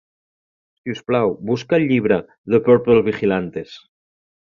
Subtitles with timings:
[0.77, 2.17] Si us plau, busca el llibre
[2.55, 3.75] "The Purple Vigilantes".